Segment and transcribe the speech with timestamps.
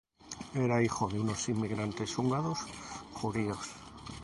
[0.55, 2.57] Era hijo de unos inmigrantes húngaros
[3.13, 3.69] judíos.